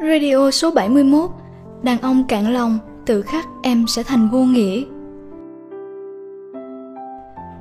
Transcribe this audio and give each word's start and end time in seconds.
Radio 0.00 0.50
số 0.50 0.70
71 0.70 1.30
Đàn 1.82 2.00
ông 2.00 2.24
cạn 2.24 2.52
lòng, 2.52 2.78
Tự 3.06 3.22
khắc 3.22 3.46
em 3.62 3.84
sẽ 3.88 4.02
thành 4.02 4.28
vô 4.28 4.44
nghĩa. 4.44 4.82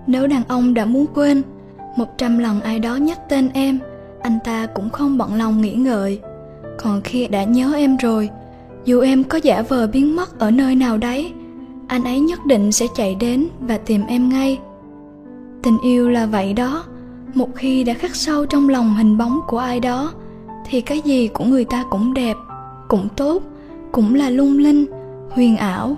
Nếu 0.07 0.27
đàn 0.27 0.43
ông 0.47 0.73
đã 0.73 0.85
muốn 0.85 1.05
quên, 1.13 1.41
Một 1.95 2.17
trăm 2.17 2.37
lần 2.37 2.61
ai 2.61 2.79
đó 2.79 2.95
nhắc 2.95 3.29
tên 3.29 3.49
em, 3.53 3.79
Anh 4.21 4.39
ta 4.43 4.65
cũng 4.65 4.89
không 4.89 5.17
bận 5.17 5.35
lòng 5.35 5.61
nghĩ 5.61 5.73
ngợi. 5.73 6.19
Còn 6.77 7.01
khi 7.01 7.27
đã 7.27 7.43
nhớ 7.43 7.73
em 7.75 7.97
rồi, 7.97 8.29
Dù 8.85 9.01
em 9.01 9.23
có 9.23 9.37
giả 9.37 9.61
vờ 9.61 9.87
biến 9.87 10.15
mất 10.15 10.39
ở 10.39 10.51
nơi 10.51 10.75
nào 10.75 10.97
đấy, 10.97 11.33
Anh 11.87 12.03
ấy 12.03 12.19
nhất 12.19 12.39
định 12.45 12.71
sẽ 12.71 12.85
chạy 12.95 13.15
đến 13.15 13.47
và 13.59 13.77
tìm 13.77 14.01
em 14.07 14.29
ngay. 14.29 14.59
Tình 15.63 15.77
yêu 15.83 16.09
là 16.09 16.25
vậy 16.25 16.53
đó, 16.53 16.83
Một 17.33 17.49
khi 17.55 17.83
đã 17.83 17.93
khắc 17.93 18.15
sâu 18.15 18.45
trong 18.45 18.69
lòng 18.69 18.95
hình 18.97 19.17
bóng 19.17 19.39
của 19.47 19.57
ai 19.57 19.79
đó 19.79 20.13
thì 20.65 20.81
cái 20.81 21.01
gì 21.01 21.27
của 21.27 21.43
người 21.43 21.65
ta 21.65 21.83
cũng 21.89 22.13
đẹp, 22.13 22.35
cũng 22.87 23.07
tốt, 23.15 23.43
cũng 23.91 24.15
là 24.15 24.29
lung 24.29 24.57
linh, 24.57 24.85
huyền 25.29 25.57
ảo. 25.57 25.97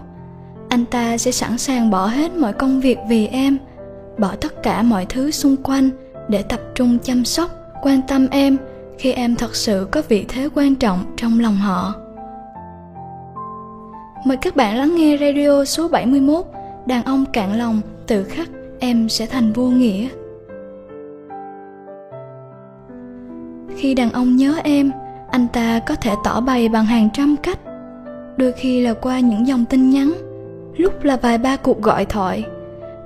Anh 0.70 0.86
ta 0.86 1.18
sẽ 1.18 1.32
sẵn 1.32 1.58
sàng 1.58 1.90
bỏ 1.90 2.06
hết 2.06 2.36
mọi 2.36 2.54
công 2.54 2.80
việc 2.80 2.98
vì 3.10 3.28
em, 3.28 3.58
bỏ 4.18 4.32
tất 4.42 4.64
cả 4.64 4.82
mọi 4.82 5.06
thứ 5.06 5.32
xung 5.32 5.56
quanh 5.64 5.90
để 6.28 6.44
tập 6.44 6.60
trung 6.76 6.98
chăm 7.04 7.26
sóc, 7.26 7.52
quan 7.84 8.02
tâm 8.08 8.28
em 8.32 8.58
khi 8.98 9.12
em 9.12 9.36
thật 9.36 9.56
sự 9.56 9.88
có 9.92 10.02
vị 10.10 10.26
thế 10.28 10.50
quan 10.56 10.76
trọng 10.76 11.06
trong 11.18 11.40
lòng 11.40 11.56
họ. 11.56 11.94
Mời 14.26 14.38
các 14.38 14.56
bạn 14.56 14.78
lắng 14.78 14.96
nghe 14.96 15.18
radio 15.18 15.66
số 15.66 15.88
71 15.88 16.46
Đàn 16.88 17.04
ông 17.04 17.26
cạn 17.34 17.58
lòng 17.58 17.82
tự 18.08 18.24
khắc 18.24 18.50
em 18.80 19.10
sẽ 19.10 19.26
thành 19.26 19.54
vô 19.54 19.64
nghĩa. 19.64 20.08
Khi 23.78 23.94
đàn 23.94 24.12
ông 24.12 24.36
nhớ 24.36 24.56
em, 24.64 24.92
anh 25.32 25.48
ta 25.48 25.80
có 25.80 25.96
thể 25.96 26.16
tỏ 26.24 26.42
bày 26.42 26.70
bằng 26.70 26.86
hàng 26.86 27.10
trăm 27.14 27.36
cách. 27.44 27.60
Đôi 28.38 28.52
khi 28.52 28.82
là 28.82 28.94
qua 28.94 29.20
những 29.20 29.48
dòng 29.48 29.66
tin 29.66 29.90
nhắn, 29.90 30.14
lúc 30.78 31.04
là 31.04 31.18
vài 31.18 31.38
ba 31.38 31.56
cuộc 31.56 31.82
gọi 31.82 32.06
thoại. 32.06 32.44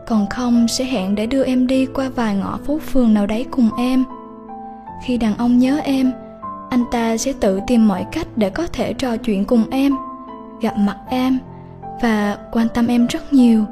Còn 0.08 0.26
không 0.30 0.68
sẽ 0.68 0.86
hẹn 0.86 1.16
để 1.16 1.26
đưa 1.26 1.44
em 1.44 1.68
đi 1.68 1.86
qua 1.86 2.10
vài 2.16 2.36
ngõ 2.36 2.58
phố 2.66 2.80
phường 2.80 3.14
nào 3.14 3.28
đấy 3.28 3.46
cùng 3.52 3.70
em. 3.78 4.04
Khi 5.06 5.18
đàn 5.18 5.38
ông 5.38 5.58
nhớ 5.58 5.80
em, 5.84 6.12
anh 6.70 6.84
ta 6.92 7.18
sẽ 7.18 7.34
tự 7.40 7.60
tìm 7.68 7.88
mọi 7.88 8.06
cách 8.12 8.28
để 8.36 8.50
có 8.50 8.68
thể 8.68 8.94
trò 8.94 9.18
chuyện 9.18 9.46
cùng 9.46 9.64
em, 9.72 9.94
gặp 10.62 10.78
mặt 10.78 10.98
em 11.10 11.40
và 12.02 12.38
quan 12.52 12.68
tâm 12.74 12.88
em 12.88 13.08
rất 13.08 13.34
nhiều. 13.34 13.66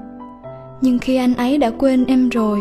Nhưng 0.81 0.99
khi 0.99 1.15
anh 1.15 1.35
ấy 1.35 1.57
đã 1.57 1.71
quên 1.77 2.05
em 2.05 2.29
rồi, 2.29 2.59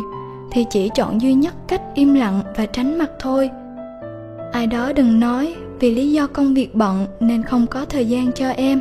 thì 0.51 0.67
chỉ 0.71 0.91
chọn 0.95 1.21
duy 1.21 1.35
nhất 1.35 1.55
cách 1.69 1.83
im 1.95 2.15
lặng 2.15 2.43
và 2.57 2.67
tránh 2.67 2.99
mặt 2.99 3.11
thôi 3.21 3.51
ai 4.53 4.67
đó 4.67 4.93
đừng 4.93 5.21
nói 5.21 5.55
vì 5.81 5.95
lý 5.95 6.13
do 6.13 6.27
công 6.27 6.55
việc 6.55 6.75
bận 6.75 7.07
nên 7.21 7.43
không 7.43 7.67
có 7.67 7.85
thời 7.85 8.07
gian 8.07 8.33
cho 8.33 8.49
em. 8.49 8.81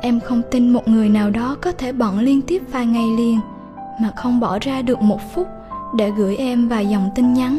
Em 0.00 0.20
không 0.20 0.42
tin 0.50 0.72
một 0.72 0.88
người 0.88 1.08
nào 1.08 1.30
đó 1.30 1.56
có 1.62 1.72
thể 1.72 1.92
bận 1.92 2.18
liên 2.18 2.42
tiếp 2.42 2.62
vài 2.72 2.86
ngày 2.86 3.06
liền, 3.16 3.40
mà 4.02 4.10
không 4.16 4.40
bỏ 4.40 4.58
ra 4.60 4.82
được 4.82 5.02
một 5.02 5.20
phút 5.34 5.48
để 5.96 6.10
gửi 6.10 6.36
em 6.36 6.68
vài 6.68 6.86
dòng 6.86 7.10
tin 7.14 7.34
nhắn. 7.34 7.58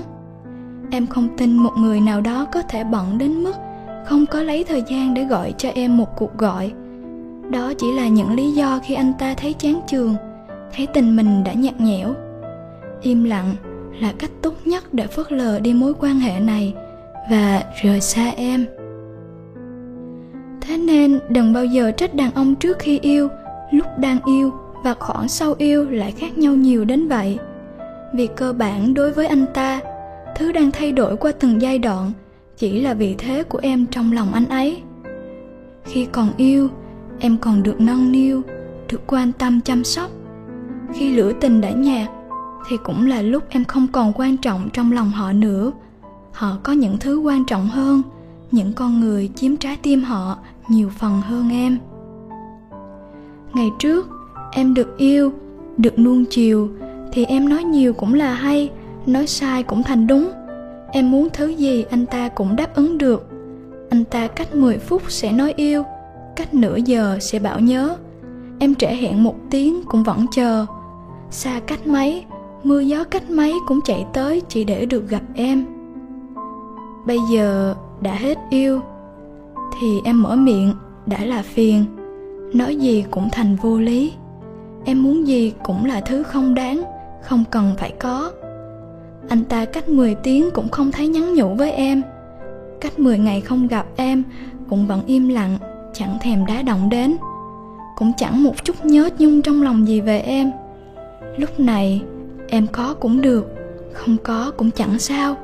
Em 0.92 1.08
không 1.08 1.28
tin 1.38 1.58
một 1.58 1.72
người 1.78 2.02
nào 2.02 2.22
đó 2.22 2.45
có 2.52 2.61
thể 2.61 2.83
bận 2.83 3.17
đến 3.17 3.44
mức 3.44 3.53
không 4.05 4.25
có 4.25 4.44
lấy 4.44 4.64
thời 4.64 4.83
gian 4.88 5.14
để 5.14 5.23
gọi 5.23 5.53
cho 5.58 5.70
em 5.70 5.98
một 5.98 6.16
cuộc 6.16 6.38
gọi. 6.38 6.72
Đó 7.50 7.73
chỉ 7.78 7.92
là 7.92 8.08
những 8.08 8.36
lý 8.36 8.52
do 8.52 8.80
khi 8.83 8.94
anh 8.94 9.14
ta 9.20 9.33
thấy 9.38 9.53
chán 9.53 9.81
trường 9.88 10.16
thấy 10.75 10.88
tình 10.88 11.16
mình 11.16 11.44
đã 11.44 11.53
nhạt 11.53 11.81
nhẽo. 11.81 12.14
Im 13.02 13.23
lặng 13.23 13.55
là 14.00 14.14
cách 14.20 14.31
tốt 14.42 14.53
nhất 14.66 14.94
để 14.94 15.08
phớt 15.08 15.31
lờ 15.31 15.59
đi 15.59 15.73
mối 15.73 15.94
quan 16.00 16.20
hệ 16.20 16.39
này 16.39 16.73
và 17.30 17.64
rời 17.81 18.02
xa 18.02 18.30
em. 18.38 18.66
Thế 20.61 20.78
nên 20.78 21.20
đừng 21.30 21.54
bao 21.54 21.65
giờ 21.65 21.92
trách 21.92 22.15
đàn 22.15 22.32
ông 22.32 22.55
trước 22.55 22.80
khi 22.80 22.99
yêu, 22.99 23.27
lúc 23.71 23.88
đang 23.98 24.20
yêu 24.26 24.54
và 24.83 24.93
khoảng 24.99 25.27
sau 25.27 25.55
yêu 25.58 25.89
lại 25.89 26.11
khác 26.11 26.37
nhau 26.37 26.54
nhiều 26.54 26.86
đến 26.86 27.08
vậy. 27.08 27.37
Vì 28.14 28.27
cơ 28.27 28.54
bản 28.54 28.93
đối 28.93 29.11
với 29.11 29.27
anh 29.27 29.45
ta, 29.54 29.80
thứ 30.36 30.52
đang 30.52 30.71
thay 30.71 30.92
đổi 30.92 31.17
qua 31.17 31.32
từng 31.32 31.61
giai 31.61 31.80
đoạn 31.80 32.11
chỉ 32.58 32.82
là 32.82 32.93
vị 32.93 33.16
thế 33.17 33.43
của 33.43 33.60
em 33.61 33.86
trong 33.86 34.11
lòng 34.11 34.33
anh 34.33 34.45
ấy. 34.45 34.82
Khi 35.86 36.05
còn 36.05 36.30
yêu, 36.37 36.70
em 37.20 37.37
còn 37.37 37.64
được 37.64 37.82
nâng 37.82 38.11
niu, 38.11 38.42
được 38.92 39.02
quan 39.08 39.32
tâm 39.32 39.61
chăm 39.61 39.83
sóc. 39.83 40.11
Khi 40.93 41.16
lửa 41.16 41.32
tình 41.42 41.61
đã 41.61 41.70
nhạt, 41.70 42.10
thì 42.70 42.77
cũng 42.83 43.08
là 43.08 43.21
lúc 43.21 43.43
em 43.49 43.66
không 43.66 43.87
còn 43.92 44.14
quan 44.16 44.37
trọng 44.37 44.70
trong 44.73 44.92
lòng 44.92 45.10
họ 45.11 45.33
nữa 45.33 45.71
họ 46.37 46.58
có 46.64 46.73
những 46.73 46.98
thứ 46.98 47.20
quan 47.20 47.45
trọng 47.45 47.67
hơn, 47.67 48.02
những 48.52 48.73
con 48.73 48.99
người 48.99 49.30
chiếm 49.36 49.58
trái 49.58 49.77
tim 49.81 50.03
họ 50.03 50.37
nhiều 50.70 50.89
phần 50.89 51.21
hơn 51.21 51.49
em. 51.49 51.77
Ngày 53.53 53.70
trước, 53.80 54.09
em 54.52 54.73
được 54.73 54.98
yêu, 54.98 55.33
được 55.77 55.99
nuông 55.99 56.25
chiều, 56.30 56.70
thì 57.11 57.25
em 57.25 57.49
nói 57.49 57.64
nhiều 57.64 57.93
cũng 57.93 58.14
là 58.14 58.33
hay, 58.33 58.70
nói 59.05 59.27
sai 59.27 59.64
cũng 59.64 59.83
thành 59.83 60.08
đúng. 60.08 60.31
Em 60.92 61.11
muốn 61.11 61.27
thứ 61.33 61.48
gì 61.48 61.86
anh 61.89 62.05
ta 62.05 62.30
cũng 62.30 62.55
đáp 62.55 62.75
ứng 62.75 62.98
được. 62.98 63.30
Anh 63.89 64.04
ta 64.04 64.27
cách 64.27 64.55
10 64.55 64.77
phút 64.77 65.02
sẽ 65.08 65.31
nói 65.31 65.54
yêu, 65.55 65.83
cách 66.36 66.54
nửa 66.54 66.77
giờ 66.86 67.17
sẽ 67.21 67.39
bảo 67.39 67.59
nhớ. 67.59 67.98
Em 68.59 68.75
trễ 68.75 68.87
hẹn 68.87 69.23
một 69.23 69.36
tiếng 69.49 69.81
cũng 69.87 70.04
vẫn 70.04 70.25
chờ. 70.31 70.65
Xa 71.31 71.59
cách 71.59 71.87
mấy, 71.87 72.25
mưa 72.64 72.80
gió 72.80 73.04
cách 73.04 73.30
mấy 73.30 73.54
cũng 73.67 73.80
chạy 73.86 74.05
tới 74.14 74.42
chỉ 74.49 74.64
để 74.64 74.86
được 74.86 75.09
gặp 75.09 75.21
em 75.36 75.77
bây 77.07 77.19
giờ 77.31 77.75
đã 78.01 78.13
hết 78.13 78.37
yêu, 78.49 78.81
thì 79.79 80.01
em 80.05 80.23
mở 80.23 80.35
miệng, 80.35 80.73
đã 81.05 81.25
là 81.25 81.41
phiền. 81.41 81.85
Nói 82.53 82.75
gì 82.75 83.05
cũng 83.11 83.29
thành 83.31 83.55
vô 83.55 83.77
lý. 83.77 84.13
Em 84.85 85.03
muốn 85.03 85.27
gì 85.27 85.53
cũng 85.63 85.85
là 85.85 86.01
thứ 86.01 86.23
không 86.23 86.55
đáng, 86.55 86.83
không 87.23 87.43
cần 87.51 87.73
phải 87.77 87.93
có. 87.99 88.31
Anh 89.29 89.43
ta 89.43 89.65
cách 89.65 89.89
10 89.89 90.15
tiếng 90.15 90.49
cũng 90.53 90.69
không 90.69 90.91
thấy 90.91 91.07
nhắn 91.07 91.33
nhủ 91.33 91.55
với 91.55 91.71
em. 91.71 92.01
Cách 92.81 92.99
10 92.99 93.17
ngày 93.17 93.41
không 93.41 93.67
gặp 93.67 93.85
em 93.95 94.23
cũng 94.69 94.87
vẫn 94.87 95.01
im 95.05 95.27
lặng, 95.27 95.57
chẳng 95.93 96.17
thèm 96.21 96.45
đá 96.45 96.61
động 96.61 96.89
đến. 96.89 97.17
Cũng 97.95 98.11
chẳng 98.17 98.43
một 98.43 98.63
chút 98.63 98.85
nhớ 98.85 99.09
nhung 99.19 99.41
trong 99.41 99.61
lòng 99.61 99.87
gì 99.87 100.01
về 100.01 100.19
em. 100.19 100.51
Lúc 101.37 101.59
này, 101.59 102.01
em 102.47 102.67
có 102.71 102.95
cũng 102.99 103.21
được, 103.21 103.53
không 103.93 104.17
có 104.23 104.51
cũng 104.57 104.71
chẳng 104.71 104.99
sao. 104.99 105.35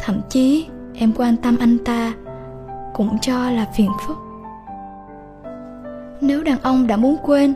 Thậm 0.00 0.20
chí 0.28 0.66
em 0.94 1.12
quan 1.16 1.36
tâm 1.36 1.56
anh 1.60 1.78
ta 1.84 2.12
cũng 2.94 3.18
cho 3.20 3.50
là 3.50 3.66
phiền 3.76 3.90
phức. 4.06 4.16
Nếu 6.20 6.42
đàn 6.42 6.58
ông 6.62 6.86
đã 6.86 6.96
muốn 6.96 7.16
quên 7.22 7.54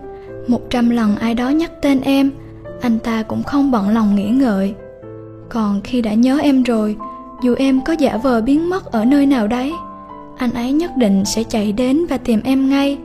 một 0.49 0.71
trăm 0.71 0.91
lần 0.91 1.17
ai 1.17 1.34
đó 1.34 1.49
nhắc 1.49 1.71
tên 1.83 2.00
em, 2.00 2.31
anh 2.81 2.99
ta 2.99 3.23
cũng 3.23 3.43
không 3.43 3.71
bận 3.71 3.89
lòng 3.89 4.15
nghĩ 4.15 4.28
ngợi. 4.28 4.75
Còn 5.49 5.81
khi 5.84 6.03
đã 6.03 6.15
nhớ 6.15 6.39
em 6.39 6.62
rồi, 6.62 6.97
dù 7.43 7.55
em 7.59 7.81
có 7.84 7.93
giả 7.93 8.17
vờ 8.17 8.41
biến 8.41 8.71
mất 8.71 8.93
ở 8.93 9.05
nơi 9.05 9.27
nào 9.27 9.47
đấy, 9.47 9.73
anh 10.37 10.50
ấy 10.50 10.73
nhất 10.73 10.91
định 10.97 11.25
sẽ 11.25 11.43
chạy 11.44 11.73
đến 11.73 12.06
và 12.09 12.19
tìm 12.19 12.41
em 12.44 12.71
ngay. 12.71 12.99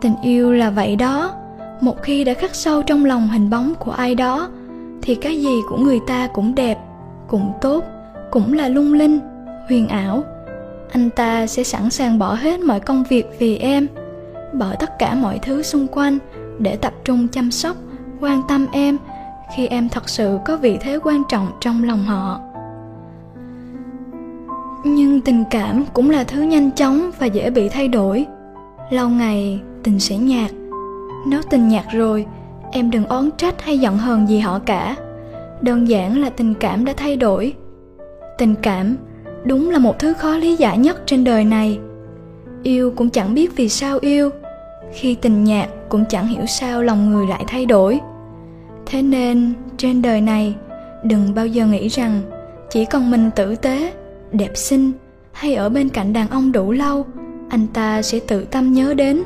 Tình 0.00 0.14
yêu 0.22 0.52
là 0.52 0.70
vậy 0.70 0.96
đó. 0.96 1.32
Một 1.80 2.02
khi 2.02 2.24
đã 2.24 2.34
khắc 2.34 2.54
sâu 2.54 2.82
trong 2.82 3.04
lòng 3.04 3.28
hình 3.28 3.50
bóng 3.50 3.74
của 3.74 3.90
ai 3.90 4.14
đó, 4.14 4.48
thì 5.02 5.14
cái 5.14 5.42
gì 5.42 5.60
của 5.68 5.76
người 5.76 6.00
ta 6.06 6.26
cũng 6.26 6.54
đẹp, 6.54 6.78
cũng 7.28 7.52
tốt, 7.60 7.84
cũng 8.30 8.52
là 8.52 8.68
lung 8.68 8.92
linh 8.92 9.18
huyền 9.72 9.88
ảo. 9.88 10.24
Anh 10.92 11.10
ta 11.10 11.46
sẽ 11.46 11.64
sẵn 11.64 11.90
sàng 11.90 12.18
bỏ 12.18 12.34
hết 12.34 12.60
mọi 12.60 12.80
công 12.80 13.04
việc 13.08 13.26
vì 13.38 13.56
em, 13.56 13.86
bỏ 14.52 14.66
tất 14.78 14.98
cả 14.98 15.14
mọi 15.14 15.38
thứ 15.42 15.62
xung 15.62 15.86
quanh 15.86 16.18
để 16.58 16.76
tập 16.76 16.92
trung 17.04 17.28
chăm 17.28 17.50
sóc, 17.50 17.76
quan 18.20 18.42
tâm 18.48 18.66
em 18.72 18.98
khi 19.56 19.66
em 19.66 19.88
thật 19.88 20.08
sự 20.08 20.38
có 20.44 20.56
vị 20.56 20.78
thế 20.80 20.98
quan 21.02 21.22
trọng 21.28 21.46
trong 21.60 21.84
lòng 21.84 22.04
họ. 22.04 22.40
Nhưng 24.84 25.20
tình 25.20 25.44
cảm 25.50 25.84
cũng 25.92 26.10
là 26.10 26.24
thứ 26.24 26.42
nhanh 26.42 26.70
chóng 26.70 27.10
và 27.18 27.26
dễ 27.26 27.50
bị 27.50 27.68
thay 27.68 27.88
đổi. 27.88 28.26
Lâu 28.90 29.08
ngày, 29.08 29.60
tình 29.82 30.00
sẽ 30.00 30.16
nhạt. 30.16 30.50
Nếu 31.26 31.40
tình 31.50 31.68
nhạt 31.68 31.84
rồi, 31.92 32.26
em 32.72 32.90
đừng 32.90 33.06
oán 33.06 33.30
trách 33.36 33.62
hay 33.62 33.78
giận 33.78 33.98
hờn 33.98 34.28
gì 34.28 34.38
họ 34.38 34.58
cả. 34.58 34.96
Đơn 35.60 35.88
giản 35.88 36.20
là 36.20 36.30
tình 36.30 36.54
cảm 36.54 36.84
đã 36.84 36.92
thay 36.96 37.16
đổi. 37.16 37.54
Tình 38.38 38.54
cảm 38.62 38.96
đúng 39.44 39.70
là 39.70 39.78
một 39.78 39.98
thứ 39.98 40.14
khó 40.14 40.36
lý 40.36 40.56
giải 40.56 40.78
nhất 40.78 41.02
trên 41.06 41.24
đời 41.24 41.44
này. 41.44 41.78
Yêu 42.62 42.92
cũng 42.96 43.10
chẳng 43.10 43.34
biết 43.34 43.56
vì 43.56 43.68
sao 43.68 43.98
yêu. 44.00 44.30
Khi 44.94 45.14
tình 45.14 45.44
nhạt 45.44 45.68
cũng 45.88 46.04
chẳng 46.08 46.26
hiểu 46.26 46.46
sao 46.46 46.82
lòng 46.82 47.10
người 47.10 47.26
lại 47.26 47.44
thay 47.48 47.66
đổi. 47.66 48.00
Thế 48.86 49.02
nên, 49.02 49.52
trên 49.76 50.02
đời 50.02 50.20
này, 50.20 50.54
đừng 51.04 51.34
bao 51.34 51.46
giờ 51.46 51.66
nghĩ 51.66 51.88
rằng 51.88 52.22
chỉ 52.70 52.84
cần 52.84 53.10
mình 53.10 53.30
tử 53.36 53.54
tế, 53.54 53.92
đẹp 54.32 54.50
xinh 54.54 54.92
hay 55.32 55.54
ở 55.54 55.68
bên 55.68 55.88
cạnh 55.88 56.12
đàn 56.12 56.28
ông 56.28 56.52
đủ 56.52 56.72
lâu, 56.72 57.06
anh 57.48 57.66
ta 57.66 58.02
sẽ 58.02 58.20
tự 58.28 58.44
tâm 58.44 58.72
nhớ 58.72 58.94
đến. 58.94 59.22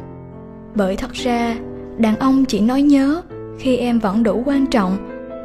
Bởi 0.75 0.97
thật 0.97 1.13
ra, 1.13 1.57
đàn 1.99 2.17
ông 2.17 2.45
chỉ 2.45 2.61
nói 2.61 2.83
nhớ 2.83 3.23
khi 3.59 3.77
em 3.77 3.99
vẫn 3.99 4.23
đủ 4.23 4.43
quan 4.47 4.67
trọng 4.67 4.97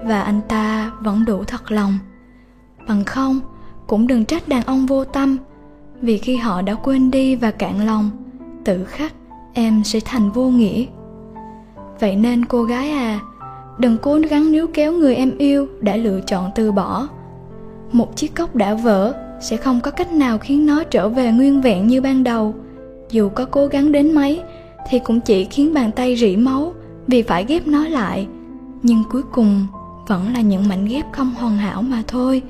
và 0.05 0.21
anh 0.21 0.41
ta 0.47 0.91
vẫn 1.01 1.25
đủ 1.25 1.43
thật 1.43 1.71
lòng. 1.71 1.99
Bằng 2.87 3.03
không 3.03 3.39
cũng 3.91 4.07
đừng 4.07 4.25
trách 4.25 4.47
đàn 4.47 4.63
ông 4.63 4.85
vô 4.85 5.05
tâm. 5.05 5.37
Vì 6.01 6.17
khi 6.17 6.35
họ 6.35 6.61
đã 6.61 6.75
quên 6.75 7.11
đi 7.11 7.35
và 7.35 7.51
cạn 7.51 7.85
lòng, 7.85 8.09
tự 8.63 8.83
khắc 8.83 9.13
em 9.53 9.83
sẽ 9.83 9.99
thành 10.05 10.31
vô 10.31 10.49
nghĩa. 10.49 10.85
Vậy 11.99 12.15
nên 12.15 12.45
cô 12.45 12.63
gái 12.63 12.91
à 12.91 13.19
đừng 13.79 13.97
cố 14.01 14.19
gắng 14.29 14.51
níu 14.51 14.67
kéo 14.67 14.93
người 14.93 15.15
em 15.15 15.37
yêu 15.37 15.67
đã 15.81 15.95
lựa 15.95 16.21
chọn 16.27 16.51
từ 16.55 16.71
bỏ. 16.71 17.07
Một 17.91 18.15
chiếc 18.15 18.35
cốc 18.35 18.55
đã 18.55 18.73
vỡ 18.73 19.13
sẽ 19.41 19.57
không 19.57 19.81
có 19.81 19.91
cách 19.91 20.11
nào 20.11 20.37
khiến 20.37 20.65
nó 20.65 20.83
trở 20.83 21.09
về 21.09 21.31
nguyên 21.31 21.61
vẹn 21.61 21.87
như 21.87 22.01
ban 22.01 22.23
đầu. 22.23 22.55
Dù 23.09 23.29
có 23.29 23.45
cố 23.45 23.67
gắng 23.67 23.91
đến 23.91 24.15
mấy 24.15 24.41
thì 24.89 24.99
cũng 24.99 25.19
chỉ 25.19 25.45
khiến 25.45 25.73
bàn 25.73 25.91
tay 25.91 26.15
rỉ 26.15 26.35
máu 26.35 26.73
vì 27.07 27.21
phải 27.21 27.45
ghép 27.45 27.67
nó 27.67 27.87
lại. 27.87 28.27
Nhưng 28.83 29.03
cuối 29.11 29.23
cùng 29.31 29.67
vẫn 30.07 30.33
là 30.33 30.41
những 30.41 30.67
mảnh 30.67 30.85
ghép 30.85 31.05
không 31.11 31.31
hoàn 31.39 31.57
hảo 31.57 31.81
mà 31.81 32.03
thôi. 32.07 32.41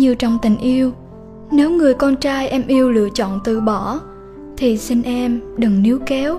Như 0.00 0.14
trong 0.14 0.38
tình 0.42 0.56
yêu. 0.56 0.92
Nếu 1.50 1.70
người 1.70 1.94
con 1.94 2.16
trai 2.16 2.48
em 2.48 2.66
yêu 2.66 2.90
lựa 2.90 3.08
chọn 3.14 3.40
từ 3.44 3.60
bỏ, 3.60 4.00
thì 4.56 4.78
xin 4.78 5.02
em 5.02 5.40
đừng 5.56 5.82
níu 5.82 5.98
kéo, 6.06 6.38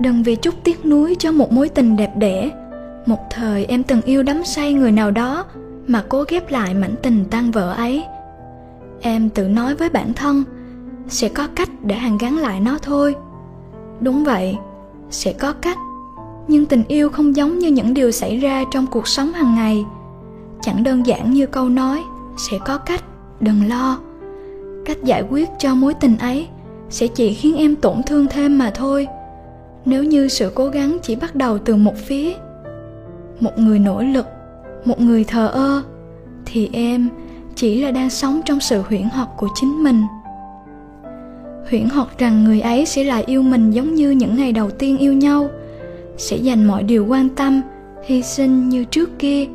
đừng 0.00 0.22
vì 0.22 0.36
chút 0.36 0.54
tiếc 0.64 0.86
nuối 0.86 1.16
cho 1.18 1.32
một 1.32 1.52
mối 1.52 1.68
tình 1.68 1.96
đẹp 1.96 2.12
đẽ, 2.16 2.50
một 3.06 3.18
thời 3.30 3.64
em 3.64 3.82
từng 3.82 4.02
yêu 4.02 4.22
đắm 4.22 4.44
say 4.44 4.72
người 4.72 4.92
nào 4.92 5.10
đó 5.10 5.44
mà 5.86 6.04
cố 6.08 6.24
ghép 6.28 6.50
lại 6.50 6.74
mảnh 6.74 6.94
tình 7.02 7.24
tan 7.30 7.50
vỡ 7.50 7.72
ấy. 7.72 8.04
Em 9.00 9.30
tự 9.30 9.48
nói 9.48 9.74
với 9.74 9.88
bản 9.88 10.12
thân, 10.12 10.44
sẽ 11.08 11.28
có 11.28 11.46
cách 11.54 11.68
để 11.82 11.94
hàn 11.94 12.18
gắn 12.18 12.38
lại 12.38 12.60
nó 12.60 12.78
thôi. 12.82 13.14
Đúng 14.00 14.24
vậy, 14.24 14.56
sẽ 15.10 15.32
có 15.32 15.52
cách, 15.52 15.78
nhưng 16.48 16.66
tình 16.66 16.82
yêu 16.88 17.08
không 17.08 17.36
giống 17.36 17.58
như 17.58 17.68
những 17.68 17.94
điều 17.94 18.10
xảy 18.10 18.36
ra 18.36 18.64
trong 18.70 18.86
cuộc 18.86 19.08
sống 19.08 19.32
hàng 19.32 19.54
ngày. 19.54 19.84
Chẳng 20.62 20.82
đơn 20.82 21.06
giản 21.06 21.30
như 21.30 21.46
câu 21.46 21.68
nói 21.68 22.02
sẽ 22.36 22.58
có 22.64 22.78
cách, 22.78 23.04
đừng 23.40 23.68
lo. 23.68 23.98
Cách 24.84 25.04
giải 25.04 25.22
quyết 25.30 25.48
cho 25.58 25.74
mối 25.74 25.94
tình 25.94 26.18
ấy 26.18 26.48
sẽ 26.90 27.06
chỉ 27.06 27.34
khiến 27.34 27.56
em 27.56 27.76
tổn 27.76 28.02
thương 28.06 28.26
thêm 28.30 28.58
mà 28.58 28.70
thôi. 28.70 29.06
Nếu 29.84 30.04
như 30.04 30.28
sự 30.28 30.52
cố 30.54 30.68
gắng 30.68 30.98
chỉ 31.02 31.16
bắt 31.16 31.34
đầu 31.34 31.58
từ 31.58 31.76
một 31.76 31.96
phía, 31.96 32.32
một 33.40 33.58
người 33.58 33.78
nỗ 33.78 34.02
lực, 34.02 34.26
một 34.84 35.00
người 35.00 35.24
thờ 35.24 35.48
ơ, 35.48 35.82
thì 36.46 36.70
em 36.72 37.08
chỉ 37.54 37.82
là 37.82 37.90
đang 37.90 38.10
sống 38.10 38.40
trong 38.44 38.60
sự 38.60 38.82
huyễn 38.88 39.02
hoặc 39.02 39.28
của 39.36 39.48
chính 39.54 39.84
mình. 39.84 40.02
Huyễn 41.70 41.88
hoặc 41.88 42.08
rằng 42.18 42.44
người 42.44 42.60
ấy 42.60 42.86
sẽ 42.86 43.04
lại 43.04 43.24
yêu 43.26 43.42
mình 43.42 43.70
giống 43.70 43.94
như 43.94 44.10
những 44.10 44.36
ngày 44.36 44.52
đầu 44.52 44.70
tiên 44.70 44.98
yêu 44.98 45.12
nhau, 45.12 45.48
sẽ 46.16 46.36
dành 46.36 46.64
mọi 46.64 46.82
điều 46.82 47.06
quan 47.06 47.28
tâm, 47.28 47.62
hy 48.04 48.22
sinh 48.22 48.68
như 48.68 48.84
trước 48.84 49.18
kia. 49.18 49.46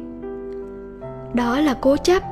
Đó 1.33 1.59
là 1.59 1.77
cố 1.81 1.97
chấp 1.97 2.23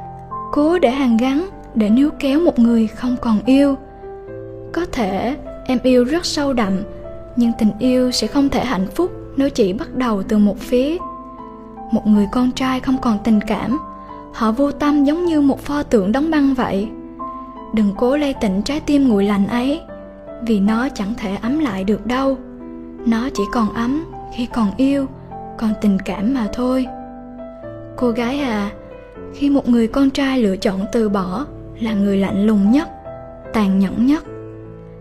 cố 0.57 0.79
để 0.79 0.89
hàn 0.89 1.17
gắn, 1.17 1.49
để 1.75 1.89
níu 1.89 2.09
kéo 2.19 2.39
một 2.39 2.59
người 2.59 2.87
không 2.87 3.15
còn 3.21 3.39
yêu. 3.45 3.75
Có 4.73 4.85
thể 4.91 5.37
em 5.65 5.79
yêu 5.83 6.03
rất 6.03 6.25
sâu 6.25 6.53
đậm, 6.53 6.83
nhưng 7.35 7.51
tình 7.59 7.71
yêu 7.79 8.11
sẽ 8.11 8.27
không 8.27 8.49
thể 8.49 8.65
hạnh 8.65 8.87
phúc 8.95 9.11
nếu 9.35 9.49
chỉ 9.49 9.73
bắt 9.73 9.95
đầu 9.95 10.23
từ 10.23 10.37
một 10.37 10.57
phía. 10.59 10.97
Một 11.91 12.07
người 12.07 12.27
con 12.31 12.51
trai 12.51 12.79
không 12.79 12.97
còn 13.01 13.17
tình 13.23 13.39
cảm, 13.47 13.77
họ 14.33 14.51
vô 14.51 14.71
tâm 14.71 15.03
giống 15.03 15.25
như 15.25 15.41
một 15.41 15.59
pho 15.59 15.83
tượng 15.83 16.11
đóng 16.11 16.31
băng 16.31 16.53
vậy. 16.53 16.89
Đừng 17.73 17.93
cố 17.97 18.17
lay 18.17 18.33
tỉnh 18.33 18.61
trái 18.61 18.79
tim 18.79 19.07
nguội 19.07 19.23
lạnh 19.23 19.47
ấy, 19.47 19.81
vì 20.41 20.59
nó 20.59 20.89
chẳng 20.89 21.13
thể 21.17 21.37
ấm 21.41 21.59
lại 21.59 21.83
được 21.83 22.05
đâu. 22.05 22.37
Nó 23.05 23.29
chỉ 23.33 23.43
còn 23.53 23.73
ấm 23.73 24.05
khi 24.33 24.45
còn 24.45 24.71
yêu, 24.77 25.05
còn 25.57 25.73
tình 25.81 25.97
cảm 26.05 26.33
mà 26.33 26.47
thôi. 26.53 26.85
Cô 27.97 28.09
gái 28.09 28.39
à 28.39 28.71
khi 29.37 29.49
một 29.49 29.69
người 29.69 29.87
con 29.87 30.09
trai 30.09 30.41
lựa 30.41 30.55
chọn 30.57 30.85
từ 30.91 31.09
bỏ 31.09 31.45
là 31.79 31.93
người 31.93 32.17
lạnh 32.17 32.45
lùng 32.45 32.71
nhất, 32.71 32.89
tàn 33.53 33.79
nhẫn 33.79 34.05
nhất. 34.05 34.25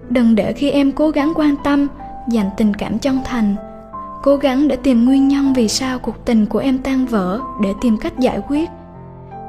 Đừng 0.08 0.34
để 0.34 0.52
khi 0.52 0.70
em 0.70 0.92
cố 0.92 1.10
gắng 1.10 1.32
quan 1.34 1.54
tâm, 1.64 1.86
dành 2.28 2.50
tình 2.56 2.74
cảm 2.74 2.98
chân 2.98 3.18
thành, 3.24 3.56
cố 4.22 4.36
gắng 4.36 4.68
để 4.68 4.76
tìm 4.76 5.04
nguyên 5.04 5.28
nhân 5.28 5.52
vì 5.52 5.68
sao 5.68 5.98
cuộc 5.98 6.24
tình 6.24 6.46
của 6.46 6.58
em 6.58 6.78
tan 6.78 7.06
vỡ 7.06 7.40
để 7.62 7.72
tìm 7.80 7.98
cách 7.98 8.18
giải 8.18 8.40
quyết. 8.48 8.70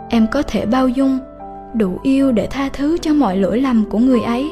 Em 0.09 0.27
có 0.31 0.41
thể 0.41 0.65
bao 0.65 0.87
dung, 0.87 1.19
đủ 1.73 1.99
yêu 2.03 2.31
để 2.31 2.47
tha 2.47 2.69
thứ 2.69 2.97
cho 2.97 3.13
mọi 3.13 3.37
lỗi 3.37 3.61
lầm 3.61 3.85
của 3.89 3.99
người 3.99 4.21
ấy. 4.21 4.49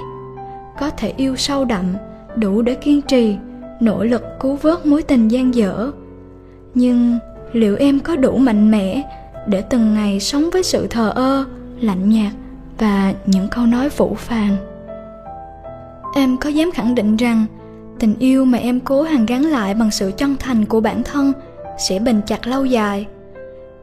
Có 0.79 0.89
thể 0.89 1.13
yêu 1.17 1.35
sâu 1.35 1.65
đậm, 1.65 1.85
đủ 2.35 2.61
để 2.61 2.75
kiên 2.75 3.01
trì, 3.01 3.37
nỗ 3.79 4.03
lực 4.03 4.23
cứu 4.39 4.55
vớt 4.55 4.85
mối 4.85 5.03
tình 5.03 5.27
gian 5.27 5.55
dở. 5.55 5.91
Nhưng 6.73 7.17
liệu 7.53 7.75
em 7.75 7.99
có 7.99 8.15
đủ 8.15 8.37
mạnh 8.37 8.71
mẽ 8.71 9.03
để 9.47 9.61
từng 9.61 9.93
ngày 9.93 10.19
sống 10.19 10.49
với 10.53 10.63
sự 10.63 10.87
thờ 10.87 11.11
ơ, 11.15 11.45
lạnh 11.79 12.09
nhạt 12.09 12.31
và 12.77 13.13
những 13.25 13.47
câu 13.47 13.65
nói 13.65 13.89
phủ 13.89 14.15
phàng. 14.15 14.57
Em 16.15 16.37
có 16.37 16.49
dám 16.49 16.71
khẳng 16.71 16.95
định 16.95 17.17
rằng 17.17 17.45
tình 17.99 18.15
yêu 18.19 18.45
mà 18.45 18.57
em 18.57 18.79
cố 18.79 19.01
hàn 19.01 19.25
gắn 19.25 19.45
lại 19.45 19.73
bằng 19.73 19.91
sự 19.91 20.11
chân 20.17 20.35
thành 20.39 20.65
của 20.65 20.81
bản 20.81 21.03
thân 21.03 21.33
sẽ 21.77 21.99
bền 21.99 22.21
chặt 22.27 22.47
lâu 22.47 22.65
dài. 22.65 23.05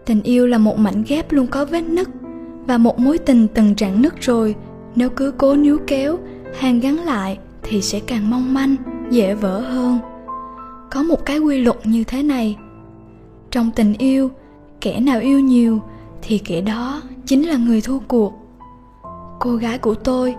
Tình 0.05 0.23
yêu 0.23 0.47
là 0.47 0.59
một 0.59 0.79
mảnh 0.79 1.05
ghép 1.09 1.33
luôn 1.33 1.47
có 1.47 1.65
vết 1.65 1.81
nứt 1.81 2.09
và 2.67 2.79
một 2.79 2.99
mối 2.99 3.19
tình 3.19 3.49
từng 3.49 3.75
rạn 3.79 4.03
nứt 4.03 4.21
rồi. 4.21 4.55
Nếu 4.95 5.11
cứ 5.11 5.33
cố 5.39 5.55
níu 5.55 5.79
kéo, 5.87 6.19
hàn 6.59 6.81
gắn 6.81 7.05
lại 7.05 7.39
thì 7.63 7.83
sẽ 7.83 8.01
càng 8.01 8.31
mong 8.31 8.55
manh, 8.55 8.77
dễ 9.11 9.35
vỡ 9.35 9.61
hơn. 9.61 9.99
Có 10.91 11.03
một 11.03 11.27
cái 11.27 11.39
quy 11.39 11.59
luật 11.59 11.77
như 11.85 12.05
thế 12.05 12.23
này. 12.23 12.57
Trong 13.51 13.71
tình 13.71 13.95
yêu 13.99 14.31
kẻ 14.83 15.01
nào 15.01 15.21
yêu 15.21 15.41
nhiều 15.41 15.81
thì 16.23 16.39
kẻ 16.39 16.61
đó 16.61 17.03
chính 17.27 17.49
là 17.49 17.57
người 17.57 17.81
thua 17.81 17.99
cuộc. 18.09 18.33
Cô 19.41 19.55
gái 19.55 19.79
của 19.79 19.95
tôi, 19.95 20.35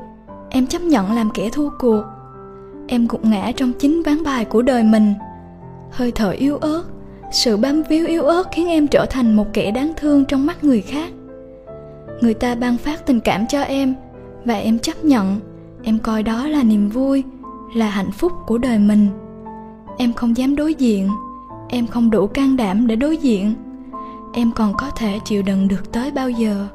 em 0.49 0.67
chấp 0.67 0.81
nhận 0.81 1.11
làm 1.11 1.29
kẻ 1.33 1.49
thua 1.49 1.69
cuộc. 1.79 2.03
Em 2.87 3.07
gục 3.07 3.25
ngã 3.25 3.51
trong 3.55 3.71
chính 3.79 4.03
ván 4.03 4.23
bài 4.23 4.45
của 4.45 4.61
đời 4.61 4.83
mình. 4.83 5.13
Hơi 5.91 6.11
thở 6.11 6.29
yếu 6.29 6.57
ớt, 6.57 6.83
sự 7.31 7.57
bám 7.57 7.83
víu 7.89 8.07
yếu 8.07 8.23
ớt 8.23 8.43
khiến 8.51 8.67
em 8.67 8.87
trở 8.87 9.05
thành 9.05 9.35
một 9.35 9.53
kẻ 9.53 9.71
đáng 9.71 9.93
thương 9.97 10.25
trong 10.25 10.45
mắt 10.45 10.63
người 10.63 10.81
khác. 10.81 11.09
Người 12.21 12.33
ta 12.33 12.55
ban 12.55 12.77
phát 12.77 13.05
tình 13.05 13.19
cảm 13.19 13.47
cho 13.47 13.61
em 13.61 13.95
và 14.45 14.53
em 14.53 14.79
chấp 14.79 15.05
nhận, 15.05 15.39
em 15.83 15.99
coi 15.99 16.23
đó 16.23 16.47
là 16.47 16.63
niềm 16.63 16.89
vui, 16.89 17.23
là 17.75 17.89
hạnh 17.89 18.11
phúc 18.11 18.31
của 18.47 18.57
đời 18.57 18.79
mình. 18.79 19.07
Em 19.97 20.13
không 20.13 20.37
dám 20.37 20.55
đối 20.55 20.73
diện, 20.73 21.09
em 21.69 21.87
không 21.87 22.09
đủ 22.09 22.27
can 22.27 22.57
đảm 22.57 22.87
để 22.87 22.95
đối 22.95 23.17
diện 23.17 23.53
em 24.33 24.51
còn 24.51 24.73
có 24.77 24.89
thể 24.89 25.19
chịu 25.25 25.41
đựng 25.41 25.67
được 25.67 25.91
tới 25.91 26.11
bao 26.11 26.29
giờ? 26.29 26.67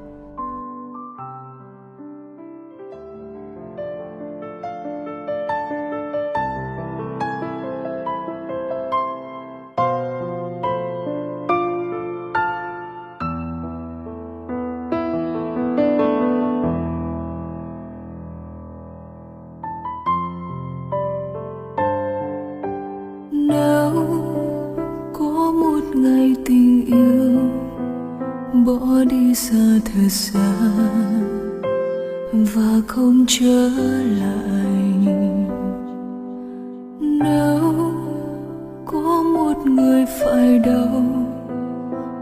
Nơi 40.49 40.59
đâu 40.59 41.03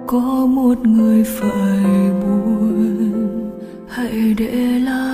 có 0.06 0.46
một 0.46 0.78
người 0.86 1.24
phải 1.24 1.84
buồn 2.22 3.50
hãy 3.88 4.34
để 4.38 4.80
lại. 4.84 5.05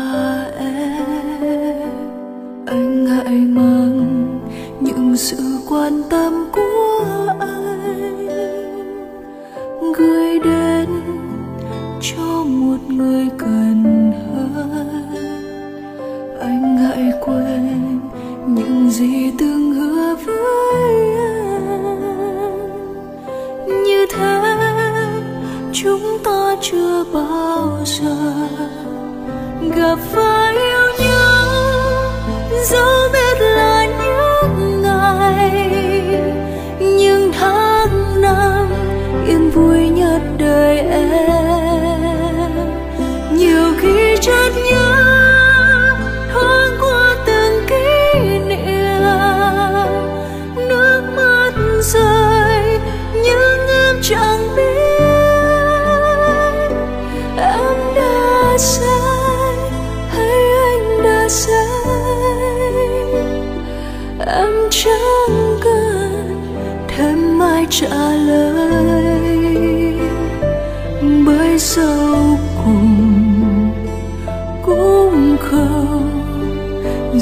so 32.65 32.92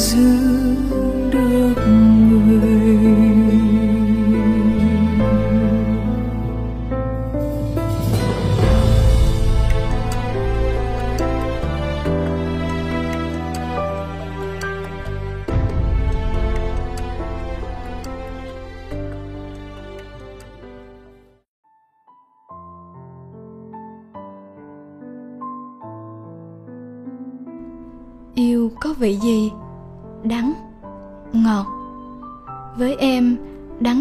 giữ 0.00 0.40
được 1.30 1.74
người. 2.28 2.70
Yêu 28.34 28.70
có 28.80 28.94
vị 28.98 29.16
gì? 29.16 29.50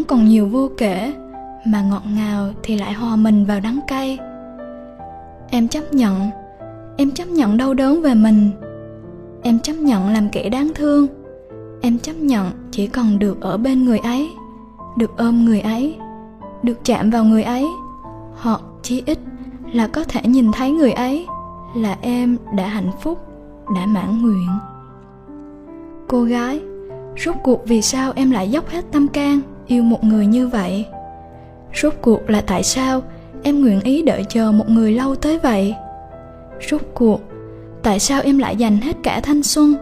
Còn 0.10 0.26
nhiều 0.26 0.48
vô 0.48 0.70
kể, 0.78 1.14
mà 1.66 1.82
ngọt 1.82 2.02
ngào 2.16 2.50
thì 2.64 2.78
lại 2.78 2.94
hòa 2.94 3.16
mình 3.16 3.46
vào 3.46 3.60
đắng 3.60 3.80
cay. 3.88 4.20
Em 5.50 5.68
chấp 5.68 5.94
nhận, 5.94 6.30
em 6.98 7.12
chấp 7.12 7.28
nhận 7.28 7.58
đau 7.58 7.74
đớn 7.74 8.02
về 8.02 8.14
mình. 8.14 8.52
Em 9.42 9.60
chấp 9.60 9.74
nhận 9.74 10.10
làm 10.10 10.30
kẻ 10.30 10.50
đáng 10.50 10.72
thương. 10.76 11.08
Em 11.82 12.00
chấp 12.00 12.14
nhận 12.14 12.52
chỉ 12.72 12.88
cần 12.88 13.20
được 13.20 13.42
ở 13.42 13.58
bên 13.58 13.86
người 13.86 14.00
ấy, 14.00 14.30
được 14.98 15.18
ôm 15.18 15.46
người 15.46 15.62
ấy, 15.62 15.98
được 16.64 16.86
chạm 16.86 17.10
vào 17.10 17.24
người 17.24 17.44
ấy. 17.44 17.68
Hoặc 18.42 18.62
chí 18.82 19.04
ít 19.06 19.20
là 19.74 19.88
có 19.88 20.04
thể 20.04 20.22
nhìn 20.24 20.52
thấy 20.52 20.72
người 20.72 20.92
ấy 20.92 21.28
là 21.76 21.98
em 22.02 22.38
đã 22.56 22.68
hạnh 22.68 22.92
phúc, 23.02 23.20
đã 23.76 23.86
mãn 23.86 24.22
nguyện. 24.22 24.50
Cô 26.08 26.24
gái, 26.24 26.62
rốt 27.26 27.36
cuộc 27.44 27.68
vì 27.68 27.82
sao 27.82 28.12
em 28.16 28.32
lại 28.32 28.52
dốc 28.52 28.70
hết 28.70 28.86
tâm 28.92 29.08
can? 29.08 29.42
Yêu 29.70 29.84
một 29.84 30.04
người 30.04 30.26
như 30.26 30.48
vậy? 30.48 30.86
Rốt 31.82 31.94
cuộc 32.02 32.30
là 32.30 32.42
tại 32.42 32.64
sao 32.64 33.02
em 33.44 33.62
nguyện 33.62 33.82
ý 33.82 34.02
đợi 34.02 34.26
chờ 34.30 34.52
một 34.52 34.70
người 34.70 34.92
lâu 34.92 35.16
tới 35.16 35.40
vậy? 35.40 35.76
Rốt 36.70 36.82
cuộc, 36.94 37.22
tại 37.84 38.00
sao 38.00 38.22
em 38.22 38.38
lại 38.38 38.56
dành 38.56 38.78
hết 38.78 38.96
cả 39.04 39.20
thanh 39.24 39.44
xuân 39.44 39.74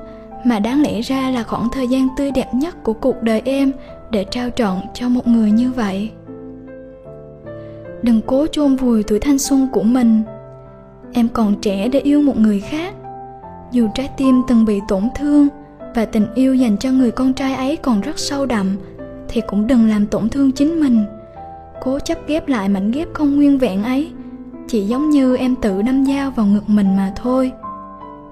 mà 0.45 0.59
đáng 0.59 0.81
lẽ 0.81 1.01
ra 1.01 1.29
là 1.29 1.43
khoảng 1.43 1.69
thời 1.71 1.87
gian 1.87 2.07
tươi 2.17 2.31
đẹp 2.31 2.53
nhất 2.53 2.83
của 2.83 2.93
cuộc 2.93 3.23
đời 3.23 3.41
em 3.45 3.71
để 4.09 4.25
trao 4.31 4.49
trọn 4.49 4.77
cho 4.93 5.09
một 5.09 5.27
người 5.27 5.51
như 5.51 5.71
vậy? 5.71 6.11
Đừng 8.01 8.21
cố 8.21 8.45
chôn 8.51 8.75
vùi 8.75 9.03
tuổi 9.03 9.19
thanh 9.19 9.39
xuân 9.39 9.67
của 9.71 9.83
mình. 9.83 10.21
Em 11.13 11.27
còn 11.29 11.55
trẻ 11.61 11.87
để 11.87 11.99
yêu 11.99 12.21
một 12.21 12.37
người 12.37 12.59
khác. 12.59 12.93
Dù 13.71 13.87
trái 13.95 14.09
tim 14.17 14.41
từng 14.47 14.65
bị 14.65 14.79
tổn 14.87 15.03
thương 15.15 15.47
và 15.95 16.05
tình 16.05 16.27
yêu 16.35 16.55
dành 16.55 16.77
cho 16.77 16.91
người 16.91 17.11
con 17.11 17.33
trai 17.33 17.55
ấy 17.55 17.75
còn 17.75 18.01
rất 18.01 18.19
sâu 18.19 18.45
đậm 18.45 18.77
thì 19.29 19.41
cũng 19.47 19.67
đừng 19.67 19.89
làm 19.89 20.07
tổn 20.07 20.29
thương 20.29 20.51
chính 20.51 20.79
mình. 20.79 21.05
Cố 21.81 21.99
chấp 21.99 22.17
ghép 22.27 22.47
lại 22.47 22.69
mảnh 22.69 22.91
ghép 22.91 23.07
không 23.13 23.35
nguyên 23.35 23.57
vẹn 23.57 23.83
ấy, 23.83 24.11
chỉ 24.67 24.81
giống 24.81 25.09
như 25.09 25.37
em 25.37 25.55
tự 25.55 25.81
đâm 25.81 26.05
dao 26.05 26.31
vào 26.31 26.45
ngực 26.45 26.69
mình 26.69 26.95
mà 26.95 27.13
thôi. 27.15 27.51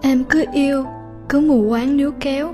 Em 0.02 0.24
cứ 0.24 0.46
yêu, 0.54 0.86
cứ 1.30 1.40
mù 1.40 1.70
quáng 1.70 1.98
níu 1.98 2.12
kéo, 2.20 2.54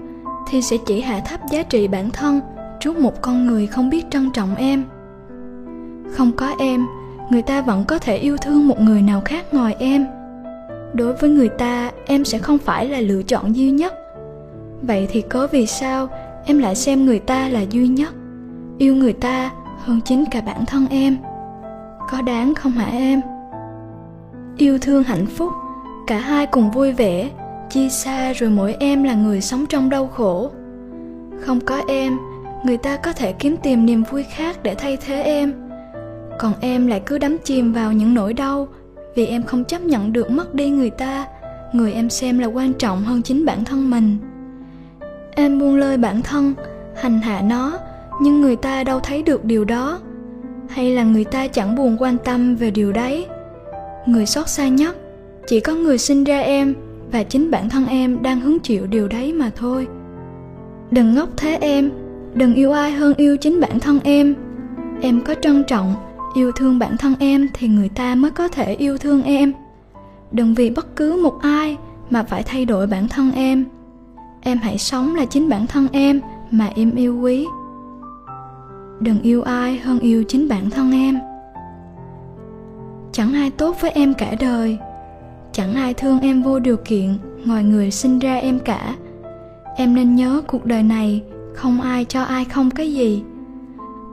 thì 0.50 0.62
sẽ 0.62 0.78
chỉ 0.86 1.02
hạ 1.02 1.22
thấp 1.26 1.40
giá 1.52 1.64
trị 1.64 1.88
bản 1.88 2.10
thân 2.10 2.42
trước 2.80 2.98
một 2.98 3.22
con 3.22 3.48
người 3.48 3.68
không 3.68 3.90
biết 3.90 4.06
trân 4.10 4.32
trọng 4.32 4.56
em. 4.56 4.84
Không 6.12 6.32
có 6.32 6.56
em, 6.60 6.86
người 7.32 7.42
ta 7.42 7.62
vẫn 7.62 7.84
có 7.88 8.00
thể 8.00 8.18
yêu 8.18 8.38
thương 8.38 8.68
một 8.68 8.82
người 8.82 9.02
nào 9.02 9.22
khác 9.26 9.46
ngoài 9.54 9.76
em. 9.80 10.06
Đối 10.94 11.14
với 11.14 11.30
người 11.30 11.50
ta, 11.50 11.92
em 12.06 12.26
sẽ 12.26 12.38
không 12.38 12.58
phải 12.58 12.90
là 12.90 13.00
lựa 13.00 13.24
chọn 13.24 13.56
duy 13.56 13.72
nhất. 13.72 13.94
Vậy 14.82 15.08
thì 15.12 15.22
có 15.22 15.48
vì 15.48 15.66
sao 15.66 16.08
em 16.46 16.60
lại 16.60 16.76
xem 16.76 17.06
người 17.06 17.20
ta 17.20 17.50
là 17.50 17.62
duy 17.70 17.88
nhất? 17.88 18.14
Yêu 18.82 18.96
người 18.96 19.14
ta 19.14 19.52
hơn 19.78 20.02
chính 20.06 20.26
cả 20.32 20.42
bản 20.42 20.66
thân 20.66 20.88
em. 20.90 21.18
Có 22.12 22.22
đáng 22.22 22.56
không 22.56 22.72
hả 22.72 22.86
em? 22.86 23.22
Yêu 24.58 24.78
thương 24.82 25.04
hạnh 25.04 25.26
phúc, 25.26 25.52
cả 26.08 26.18
hai 26.20 26.46
cùng 26.48 26.72
vui 26.72 26.92
vẻ 26.92 27.30
chia 27.70 27.90
xa 27.90 28.34
rồi 28.34 28.50
mỗi 28.50 28.76
em 28.80 29.04
là 29.04 29.14
người 29.14 29.42
sống 29.42 29.66
trong 29.66 29.90
đau 29.90 30.08
khổ. 30.08 30.52
Không 31.40 31.60
có 31.66 31.82
em, 31.88 32.18
người 32.64 32.78
ta 32.78 32.98
có 32.98 33.14
thể 33.14 33.34
kiếm 33.34 33.58
tìm 33.58 33.86
niềm 33.86 34.04
vui 34.04 34.24
khác 34.24 34.64
để 34.64 34.76
thay 34.76 34.98
thế 34.98 35.22
em. 35.22 35.54
Còn 36.40 36.54
em 36.62 36.88
lại 36.88 37.02
cứ 37.06 37.18
đắm 37.18 37.38
chìm 37.44 37.74
vào 37.74 37.92
những 37.92 38.14
nỗi 38.14 38.34
đau, 38.34 38.68
vì 39.16 39.26
em 39.26 39.44
không 39.44 39.64
chấp 39.64 39.82
nhận 39.82 40.14
được 40.14 40.32
mất 40.32 40.54
đi 40.54 40.70
người 40.70 40.90
ta, 40.90 41.26
người 41.74 41.94
em 41.94 42.10
xem 42.10 42.40
là 42.40 42.48
quan 42.48 42.74
trọng 42.74 43.04
hơn 43.04 43.22
chính 43.22 43.46
bản 43.46 43.66
thân 43.66 43.90
mình. 43.90 44.18
Em 45.32 45.60
buông 45.60 45.76
lơi 45.76 45.98
bản 45.98 46.22
thân, 46.22 46.54
hành 46.96 47.20
hạ 47.20 47.42
nó 47.42 47.80
nhưng 48.22 48.42
người 48.42 48.56
ta 48.56 48.84
đâu 48.84 49.00
thấy 49.00 49.24
được 49.24 49.46
điều 49.46 49.66
đó. 49.66 50.00
Hay 50.70 50.92
là 50.92 51.04
người 51.04 51.24
ta 51.24 51.48
chẳng 51.48 51.76
buồn 51.76 51.98
quan 52.00 52.18
tâm 52.26 52.56
về 52.56 52.72
điều 52.72 52.92
đấy. 52.92 53.26
Người 54.06 54.26
xót 54.26 54.48
xa 54.48 54.68
nhất, 54.68 54.98
chỉ 55.48 55.60
có 55.60 55.76
người 55.76 55.98
sinh 55.98 56.24
ra 56.24 56.40
em 56.40 56.74
và 57.12 57.24
chính 57.24 57.52
bản 57.52 57.70
thân 57.70 57.86
em 57.86 58.24
đang 58.24 58.40
hứng 58.40 58.60
chịu 58.60 58.88
điều 58.88 59.08
đấy 59.08 59.34
mà 59.34 59.52
thôi. 59.56 59.88
Đừng 60.92 61.16
ngốc 61.16 61.30
thế 61.38 61.58
em, 61.62 61.92
đừng 62.34 62.54
yêu 62.54 62.72
ai 62.72 62.92
hơn 62.92 63.14
yêu 63.18 63.38
chính 63.38 63.60
bản 63.62 63.80
thân 63.80 64.00
em. 64.04 64.36
Em 65.02 65.22
có 65.22 65.36
trân 65.42 65.64
trọng, 65.68 65.96
yêu 66.36 66.52
thương 66.52 66.80
bản 66.80 66.98
thân 66.98 67.16
em 67.20 67.48
thì 67.54 67.68
người 67.68 67.90
ta 67.90 68.16
mới 68.16 68.32
có 68.32 68.48
thể 68.48 68.74
yêu 68.74 68.98
thương 68.98 69.24
em. 69.24 69.54
Đừng 70.32 70.54
vì 70.54 70.70
bất 70.70 70.96
cứ 70.96 71.22
một 71.24 71.40
ai 71.42 71.78
mà 72.10 72.24
phải 72.24 72.44
thay 72.44 72.66
đổi 72.66 72.88
bản 72.88 73.08
thân 73.08 73.32
em. 73.32 73.66
Em 74.42 74.58
hãy 74.58 74.78
sống 74.78 75.16
là 75.16 75.26
chính 75.26 75.50
bản 75.50 75.68
thân 75.68 75.88
em 75.92 76.22
mà 76.52 76.70
em 76.76 76.96
yêu 76.96 77.20
quý 77.22 77.48
đừng 79.02 79.22
yêu 79.22 79.42
ai 79.42 79.78
hơn 79.78 80.00
yêu 80.00 80.24
chính 80.28 80.48
bản 80.48 80.70
thân 80.70 80.92
em. 80.92 81.20
Chẳng 83.12 83.34
ai 83.34 83.52
tốt 83.52 83.76
với 83.82 83.92
em 83.92 84.14
cả 84.14 84.36
đời. 84.40 84.78
Chẳng 85.52 85.74
ai 85.74 85.94
thương 85.94 86.20
em 86.20 86.44
vô 86.44 86.60
điều 86.60 86.78
kiện, 86.78 87.18
ngoài 87.46 87.64
người 87.64 87.92
sinh 87.92 88.20
ra 88.20 88.36
em 88.36 88.60
cả. 88.60 88.96
Em 89.78 89.96
nên 89.96 90.16
nhớ 90.16 90.42
cuộc 90.48 90.66
đời 90.66 90.84
này, 90.84 91.24
không 91.54 91.82
ai 91.82 92.06
cho 92.06 92.24
ai 92.24 92.46
không 92.46 92.70
cái 92.70 92.94
gì. 92.94 93.24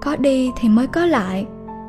Có 0.01 0.17
đi 0.17 0.51
thì 0.61 0.69
mới 0.69 0.87
có 0.87 1.07
lại. 1.07 1.47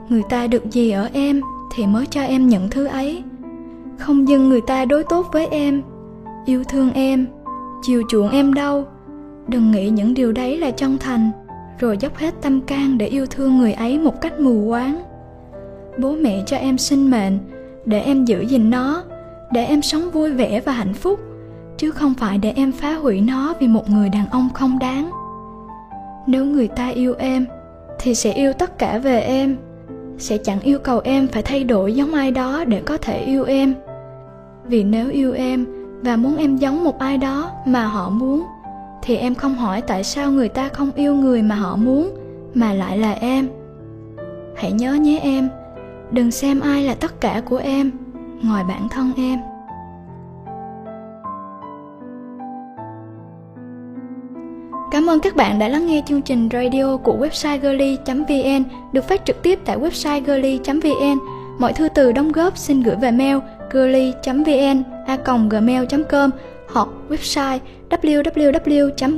Người 0.10 0.24
ta 0.30 0.48
được 0.48 0.72
gì 0.72 0.92
ở 0.92 1.10
em 1.14 1.42
thì 1.76 1.88
mới 1.88 2.06
cho 2.06 2.22
em 2.22 2.48
nhận 2.48 2.70
thứ 2.70 2.86
ấy. 2.86 3.24
Không 3.98 4.28
dưng 4.28 4.50
người 4.50 4.62
ta 4.62 4.86
đối 4.86 5.04
tốt 5.04 5.28
với 5.32 5.48
em. 5.48 5.82
Yêu 6.46 6.64
thương 6.64 6.92
em, 6.92 7.28
chiều 7.82 8.04
chuộng 8.10 8.30
em 8.30 8.54
đâu 8.54 8.86
đừng 9.50 9.72
nghĩ 9.72 9.90
những 9.90 10.14
điều 10.14 10.32
đấy 10.32 10.58
là 10.58 10.72
chân 10.72 10.98
thành 10.98 11.32
rồi 11.80 11.98
dốc 11.98 12.16
hết 12.18 12.34
tâm 12.42 12.62
can 12.62 12.98
để 12.98 13.08
yêu 13.08 13.26
thương 13.26 13.58
người 13.58 13.74
ấy 13.74 14.00
một 14.00 14.22
cách 14.22 14.40
mù 14.40 14.70
quáng. 14.70 15.04
Bố 15.98 16.12
mẹ 16.12 16.44
cho 16.46 16.58
em 16.58 16.78
sinh 16.78 17.12
mệnh, 17.12 17.40
để 17.86 18.02
em 18.02 18.26
giữ 18.26 18.42
gìn 18.42 18.70
nó, 18.70 19.04
để 19.52 19.66
em 19.66 19.82
sống 19.82 20.12
vui 20.12 20.34
vẻ 20.34 20.62
và 20.66 20.72
hạnh 20.72 20.94
phúc, 20.94 21.20
chứ 21.78 21.92
không 21.92 22.14
phải 22.14 22.38
để 22.38 22.54
em 22.56 22.72
phá 22.72 22.94
hủy 22.94 23.22
nó 23.22 23.54
vì 23.60 23.68
một 23.68 23.90
người 23.90 24.10
đàn 24.10 24.30
ông 24.30 24.50
không 24.54 24.80
đáng. 24.80 25.12
Nếu 26.28 26.46
người 26.46 26.68
ta 26.68 26.88
yêu 26.88 27.16
em, 27.20 27.46
thì 28.00 28.16
sẽ 28.16 28.34
yêu 28.34 28.54
tất 28.54 28.78
cả 28.78 28.98
về 28.98 29.20
em, 29.20 29.58
sẽ 30.18 30.38
chẳng 30.38 30.60
yêu 30.60 30.80
cầu 30.80 31.02
em 31.04 31.28
phải 31.28 31.42
thay 31.44 31.64
đổi 31.64 31.96
giống 31.96 32.14
ai 32.14 32.32
đó 32.32 32.66
để 32.66 32.82
có 32.86 32.98
thể 32.98 33.20
yêu 33.20 33.44
em. 33.44 33.74
Vì 34.66 34.84
nếu 34.84 35.10
yêu 35.10 35.34
em 35.34 35.66
và 36.02 36.16
muốn 36.16 36.38
em 36.38 36.58
giống 36.58 36.84
một 36.84 37.00
ai 37.00 37.18
đó 37.18 37.52
mà 37.66 37.86
họ 37.86 38.10
muốn 38.10 38.44
thì 39.02 39.16
em 39.16 39.36
không 39.36 39.56
hỏi 39.56 39.82
tại 39.82 40.04
sao 40.04 40.32
người 40.32 40.50
ta 40.50 40.70
không 40.70 40.92
yêu 40.96 41.16
người 41.16 41.42
mà 41.42 41.56
họ 41.56 41.76
muốn, 41.76 42.12
mà 42.54 42.74
lại 42.74 42.98
là 42.98 43.12
em. 43.12 43.50
Hãy 44.56 44.72
nhớ 44.72 44.94
nhé 44.94 45.20
em, 45.24 45.50
đừng 46.12 46.32
xem 46.32 46.60
ai 46.60 46.84
là 46.84 46.96
tất 46.96 47.22
cả 47.22 47.42
của 47.46 47.58
em, 47.58 47.92
ngoài 48.44 48.64
bản 48.68 48.90
thân 48.90 49.12
em. 49.18 49.40
Cảm 54.92 55.10
ơn 55.10 55.20
các 55.20 55.36
bạn 55.36 55.60
đã 55.60 55.68
lắng 55.68 55.88
nghe 55.88 56.02
chương 56.06 56.22
trình 56.22 56.50
radio 56.54 56.98
của 56.98 57.18
website 57.18 57.60
girly.vn 57.60 58.64
được 58.94 59.04
phát 59.04 59.26
trực 59.26 59.44
tiếp 59.44 59.60
tại 59.66 59.78
website 59.78 60.24
girly.vn. 60.26 61.20
Mọi 61.60 61.74
thư 61.74 61.90
từ 61.90 62.12
đóng 62.12 62.32
góp 62.32 62.58
xin 62.58 62.82
gửi 62.82 62.96
về 62.96 63.12
mail 63.12 63.38
girly.vn 63.72 64.84
a 65.08 65.18
gmail.com 65.50 66.30
hoặc 66.72 66.88
website 67.10 67.60
www.girly.vn. 67.90 69.12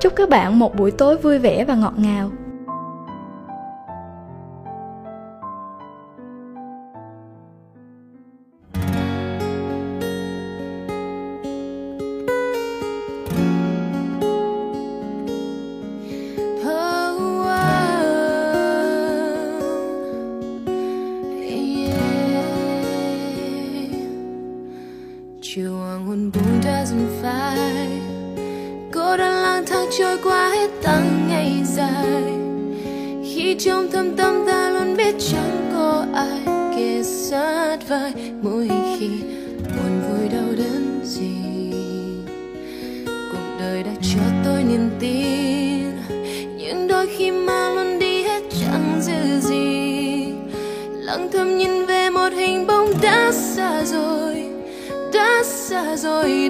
Chúc 0.00 0.12
các 0.16 0.28
bạn 0.28 0.58
một 0.58 0.76
buổi 0.76 0.90
tối 0.90 1.16
vui 1.16 1.38
vẻ 1.38 1.64
và 1.64 1.74
ngọt 1.74 1.94
ngào. 1.96 2.30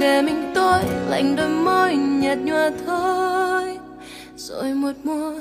Để 0.00 0.22
mình 0.22 0.52
tôi 0.54 0.80
lạnh 1.08 1.36
đôi 1.36 1.48
môi, 1.48 1.94
nhạt 1.96 2.38
nhòa 2.38 2.70
thôi. 2.86 3.78
Rồi 4.36 4.74
một 4.74 4.92
mùa, 5.04 5.32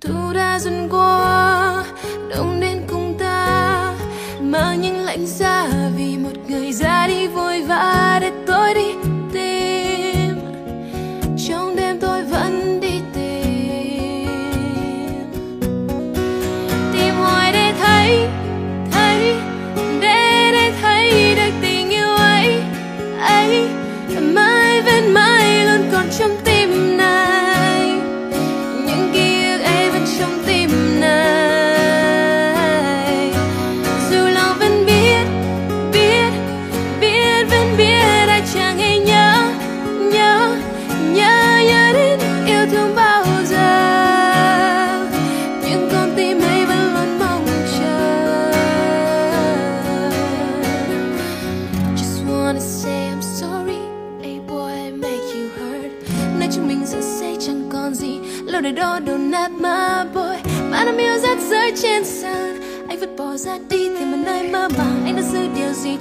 thu 0.00 0.32
đã 0.34 0.58
dần 0.58 0.88
qua, 0.90 1.84
đông 2.30 2.60
đến 2.60 2.82
cùng 2.88 3.14
ta. 3.18 3.94
Mang 4.40 4.80
những 4.80 5.00
lạnh 5.00 5.26
giá 5.26 5.68
vì 5.96 6.16
một 6.16 6.36
người 6.48 6.72
ra 6.72 7.06
đi 7.08 7.26
vội 7.26 7.62
vã 7.62 8.18
để 8.20 8.32
tôi 8.46 8.74
đi. 8.74 9.07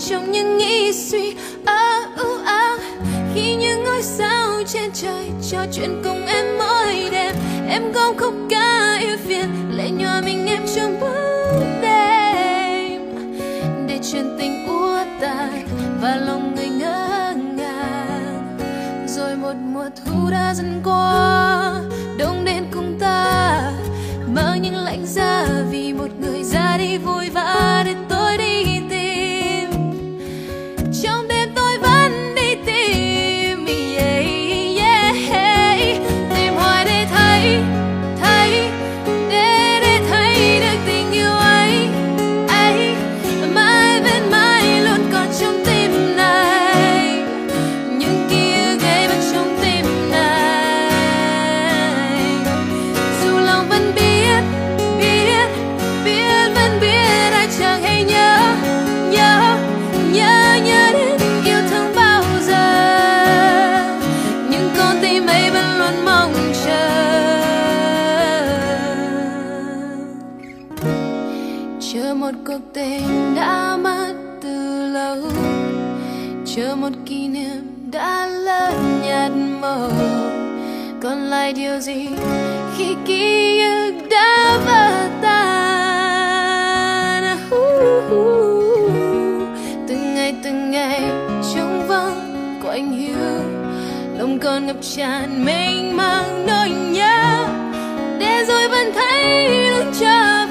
Trong 0.09 0.31
những 0.31 0.57
nghĩ 0.57 0.93
suy 0.93 1.35
ơ 1.65 2.05
u 2.17 2.33
oh. 2.33 2.81
Khi 3.35 3.55
những 3.55 3.83
ngôi 3.83 4.01
sao 4.01 4.61
trên 4.67 4.91
trời 4.93 5.31
Trò 5.51 5.65
chuyện 5.73 6.01
cùng 6.03 6.25
em 6.25 6.45
mỗi 6.57 7.09
đêm, 7.11 7.35
Em 7.69 7.91
gom 7.91 8.17
khóc 8.17 8.33
ca 8.49 8.97
yêu 9.01 9.17
phiền 9.27 9.49
Lệ 9.77 9.89
nhỏ 9.89 10.21
mình 10.25 10.47
em 10.47 10.61
trong 10.75 10.99
bóng 10.99 11.81
đêm 11.81 13.01
Để 13.87 13.99
chuyện 14.11 14.35
tình 14.39 14.67
úa 14.67 15.05
tàn 15.21 15.67
Và 16.01 16.15
lòng 16.15 16.55
người 16.55 16.67
ngỡ 16.67 17.33
ngàng, 17.55 18.57
Rồi 19.07 19.35
một 19.35 19.55
mùa 19.73 19.89
thu 19.95 20.29
đã 20.31 20.53
dần 20.53 20.81
qua 20.83 21.36
lại 81.47 81.53
điều 81.53 81.79
gì 81.79 82.07
khi 82.77 82.95
ký 83.05 83.61
ức 83.61 83.93
đã 84.11 84.59
vỡ 84.65 85.09
tan 85.21 86.43
uh, 87.33 87.53
uh, 87.53 88.11
uh. 88.11 88.91
từng 89.87 90.15
ngày 90.15 90.35
từng 90.43 90.71
ngày 90.71 91.01
trong 91.55 91.87
vắng 91.87 92.59
của 92.63 92.69
anh 92.69 92.91
hiu 92.91 93.15
lòng 94.17 94.39
còn 94.39 94.65
ngập 94.67 94.75
tràn 94.81 95.45
mênh 95.45 95.97
mang 95.97 96.45
nỗi 96.47 96.69
nhớ 96.69 97.47
để 98.19 98.45
rồi 98.47 98.67
vẫn 98.67 98.91
thấy 98.95 99.49
lưng 99.69 99.91
chờ 99.99 100.46